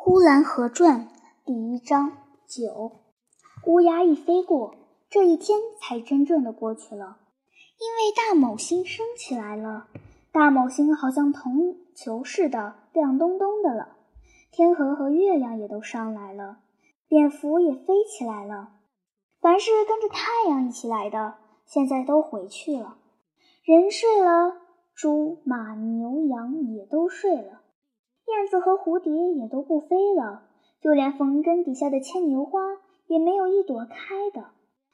[0.02, 1.08] 《呼兰河传》
[1.44, 2.12] 第一章
[2.46, 2.92] 九，
[3.66, 4.74] 乌鸦一飞过，
[5.10, 7.18] 这一天才真正的过去了。
[7.78, 9.88] 因为大卯星升起来了，
[10.32, 13.98] 大卯星好像铜球似的亮咚咚的了。
[14.50, 16.60] 天河和月亮也都上来了，
[17.06, 18.70] 蝙蝠也飞起来了。
[19.42, 21.34] 凡是跟着太阳一起来的，
[21.66, 22.96] 现在都回去了。
[23.64, 24.56] 人睡了，
[24.94, 27.60] 猪、马、牛、羊也都睡了。
[28.30, 30.42] 燕子和蝴蝶也都不飞了，
[30.80, 32.60] 就连坟根底下的牵牛花
[33.06, 34.46] 也没有一朵开的。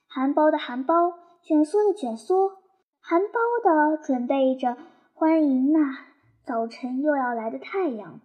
[0.08, 1.12] 含苞的含苞，
[1.42, 2.52] 卷缩的卷缩，
[3.00, 4.76] 含苞的准备着
[5.12, 5.98] 欢迎那
[6.44, 8.20] 早晨又要来的太阳，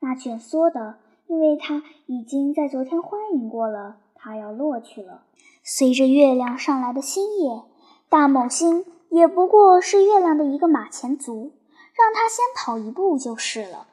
[0.00, 5.22] 那卷缩的，因为它已经在昨天欢迎过了，它要落去了。
[5.62, 7.62] 随着月亮上来的新叶，
[8.08, 11.52] 大卯星也不过是月亮的一个马前卒，
[11.94, 13.86] 让它先跑一步就是了。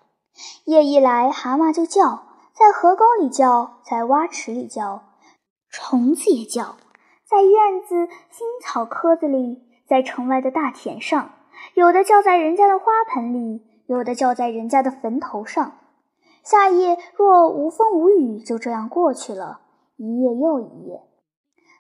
[0.65, 5.03] 夜一来，蛤蟆就叫，在河沟里叫，在蛙池里叫，
[5.69, 6.75] 虫子也叫，
[7.25, 11.31] 在院子新草棵子里，在城外的大田上，
[11.73, 15.77] 有的叫在人家的花盆里，有的叫在人家的坟头上。
[16.43, 19.61] 夏夜若无风无雨，就这样过去了，
[19.95, 21.01] 一夜又一夜。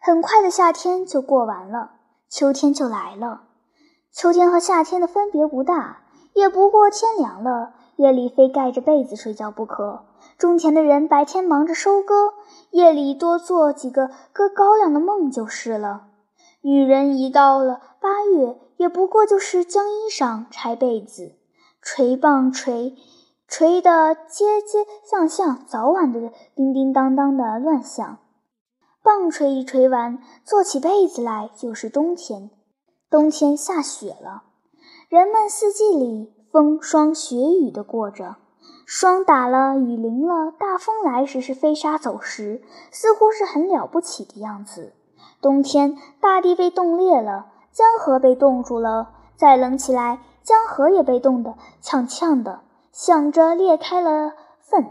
[0.01, 1.91] 很快的夏天就过完了，
[2.29, 3.43] 秋天就来了。
[4.11, 6.03] 秋天和夏天的分别不大，
[6.33, 7.73] 也不过天凉了。
[7.97, 10.05] 夜里非盖着被子睡觉不可。
[10.37, 12.33] 种田的人白天忙着收割，
[12.71, 16.07] 夜里多做几个割高粱的梦就是了。
[16.61, 21.33] 女人一到了八月，也不过就是将衣裳、拆被子、
[21.81, 22.95] 锤棒锤，
[23.47, 28.17] 锤得街街巷巷，早晚的叮叮当当的乱响。
[29.03, 32.49] 棒锤一锤完，做起被子来就是冬天。
[33.09, 34.43] 冬天下雪了，
[35.07, 36.33] 人们四季里。
[36.55, 38.37] 风霜雪雨的过着，
[38.85, 44.93] 霜打了，雨淋了，大风来时是飞沙走石，似乎是很了不起的样子。
[45.41, 52.61] 冬天，大地被冻裂了，江河被冻住了，再冷起来，江河也被冻得呛呛的，
[52.93, 54.31] 想着裂开了
[54.61, 54.85] 缝。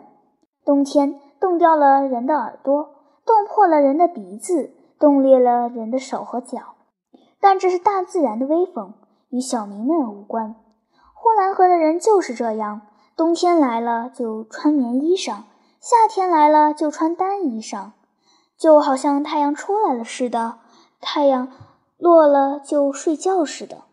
[0.67, 2.91] 冬天，冻掉了人的耳朵，
[3.25, 6.75] 冻破了人的鼻子，冻裂了人的手和脚。
[7.41, 8.93] 但这是大自然的威风，
[9.31, 10.57] 与小民们无关。
[11.25, 12.83] 呼兰河的人就是这样，
[13.17, 15.45] 冬天来了就穿棉衣裳，
[15.81, 17.93] 夏天来了就穿单衣裳，
[18.59, 20.59] 就好像太阳出来了似的，
[21.01, 21.51] 太阳
[21.97, 23.85] 落了就睡觉似的。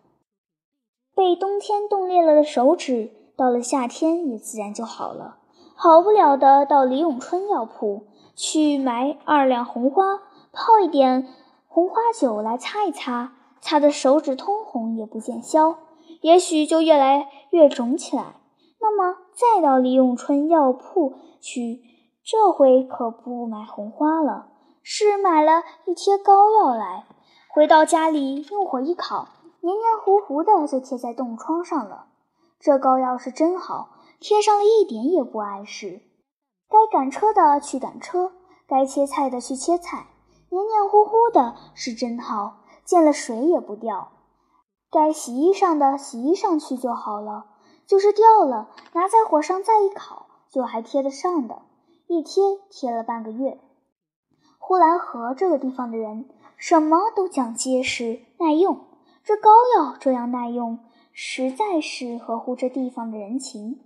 [1.16, 5.38] 被冬天冻裂了的手指，到了夏天也自然就好了。
[5.74, 10.03] 好不了的，到李永春药铺去买二两红花，
[10.52, 11.30] 泡一点
[11.69, 13.31] 红花酒来擦一擦，
[13.62, 15.78] 擦得手指通红也不见消。
[16.21, 18.35] 也许就越来越肿起来。
[18.79, 21.81] 那么再到李永春药铺去，
[22.23, 24.47] 这回可不买红花了，
[24.81, 27.05] 是买了一贴膏药来。
[27.53, 29.27] 回到家里，用火一烤，
[29.59, 32.07] 黏黏糊糊的就贴在冻疮上了。
[32.59, 33.89] 这膏药是真好，
[34.19, 36.01] 贴上了一点也不碍事。
[36.69, 38.31] 该赶车的去赶车，
[38.67, 40.07] 该切菜的去切菜，
[40.49, 44.11] 黏黏糊糊的是真好，见了水也不掉。
[44.91, 47.46] 该洗衣裳的洗衣裳去就好了，
[47.88, 51.62] 就是掉了，拿在火上再一烤，就还贴得上的。
[52.07, 53.57] 一贴贴了半个月。
[54.59, 58.81] 呼兰河这个地方的人，什么都讲结实耐用。
[59.24, 60.80] 这膏药这样耐用，
[61.13, 63.80] 实在是合乎这地方的人情。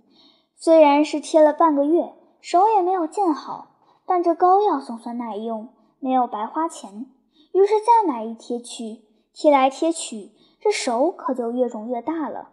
[0.56, 3.68] 虽然是贴了半个月，手也没有见好，
[4.06, 5.68] 但这膏药总算耐用，
[6.00, 7.06] 没有白花钱。
[7.52, 9.02] 于是再买一贴去，
[9.32, 10.32] 贴来贴去。
[10.66, 12.48] 这手可就越肿越大了，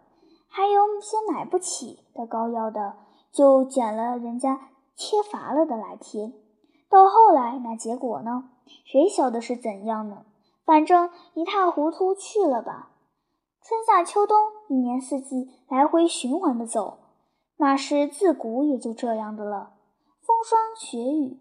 [0.46, 2.94] 还有些买不起的膏药的，
[3.32, 6.32] 就捡了人家切乏了的来贴。
[6.88, 8.50] 到后来那结果呢？
[8.84, 10.24] 谁晓得是怎样呢？
[10.64, 12.92] 反正一塌糊涂去了吧。
[13.60, 14.38] 春夏秋冬，
[14.68, 16.98] 一年四季来回循环的走，
[17.56, 19.72] 那是自古也就这样的了。
[20.20, 21.40] 风霜雪雨，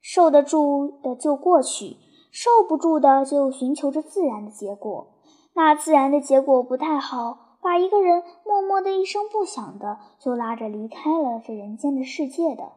[0.00, 1.96] 受得住的就过去，
[2.32, 5.14] 受不住的就寻求着自然的结果。
[5.58, 12.74] 那自然的结果不太好，把一个人默默的一声不响的就拉着离开了这人间的世界的。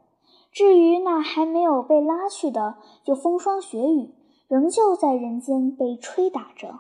[0.52, 4.10] 至于那还没有被拉去的，就风霜雪雨，
[4.48, 6.80] 仍旧在人间被吹打着。